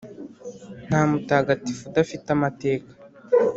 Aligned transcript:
nta 0.87 1.01
mutagatifu 1.09 1.81
udafite 1.89 2.27
amateka, 2.35 2.91